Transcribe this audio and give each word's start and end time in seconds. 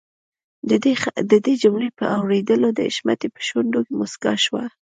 د 1.29 1.33
دې 1.45 1.53
جملې 1.63 1.89
په 1.99 2.05
اورېدلو 2.17 2.67
د 2.73 2.79
حشمتي 2.87 3.27
په 3.33 3.41
شونډو 3.47 3.79
مسکا 3.99 4.33
شوه. 4.45 4.63